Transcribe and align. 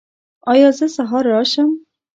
ایا 0.51 0.69
زه 0.77 0.85
سهار 0.95 1.23
راشم؟ 1.33 1.69